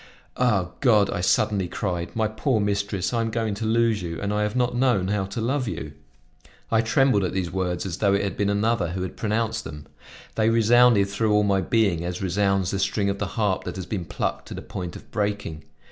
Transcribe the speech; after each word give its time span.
"Ah! 0.35 0.71
God!" 0.79 1.11
I 1.11 1.21
suddenly 1.21 1.67
cried, 1.67 2.15
"my 2.15 2.27
poor 2.27 2.59
mistress, 2.59 3.13
I 3.13 3.21
am 3.21 3.29
going 3.29 3.53
to 3.53 3.65
lose 3.65 4.01
you 4.01 4.19
and 4.19 4.33
I 4.33 4.41
have 4.41 4.55
not 4.55 4.75
known 4.75 5.09
how 5.09 5.25
to 5.25 5.39
love 5.39 5.67
you!" 5.67 5.91
I 6.71 6.81
trembled 6.81 7.23
at 7.23 7.33
these 7.33 7.51
words 7.51 7.85
as 7.85 7.99
though 7.99 8.15
it 8.15 8.23
had 8.23 8.35
been 8.35 8.49
another 8.49 8.93
who 8.93 9.03
had 9.03 9.15
pronounced 9.15 9.63
them; 9.63 9.85
they 10.33 10.49
resounded 10.49 11.07
through 11.07 11.31
all 11.31 11.43
my 11.43 11.61
being 11.61 12.03
as 12.03 12.19
resounds 12.19 12.71
the 12.71 12.79
string 12.79 13.11
of 13.11 13.19
the 13.19 13.27
harp 13.37 13.63
that 13.65 13.75
has 13.75 13.85
been 13.85 14.05
plucked 14.05 14.47
to 14.47 14.55
the 14.55 14.63
point 14.63 14.95
of 14.95 15.11
breaking. 15.11 15.65